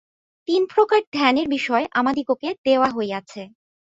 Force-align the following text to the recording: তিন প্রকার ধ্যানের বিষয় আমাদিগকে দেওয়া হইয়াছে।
তিন 0.47 0.61
প্রকার 0.73 1.01
ধ্যানের 1.13 1.47
বিষয় 1.47 1.85
আমাদিগকে 1.91 2.49
দেওয়া 2.65 2.89
হইয়াছে। 2.89 3.41